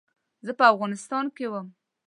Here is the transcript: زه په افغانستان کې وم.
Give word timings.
زه 0.45 0.51
په 0.59 0.63
افغانستان 0.71 1.25
کې 1.35 1.45
وم. 1.51 1.67